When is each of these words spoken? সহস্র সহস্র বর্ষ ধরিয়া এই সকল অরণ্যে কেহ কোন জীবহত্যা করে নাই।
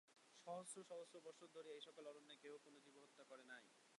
সহস্র 0.47 0.77
সহস্র 0.83 1.15
বর্ষ 1.25 1.41
ধরিয়া 1.53 1.75
এই 1.75 1.83
সকল 1.87 2.03
অরণ্যে 2.07 2.35
কেহ 2.41 2.53
কোন 2.57 2.73
জীবহত্যা 2.85 3.23
করে 3.23 3.43
নাই। 3.43 3.63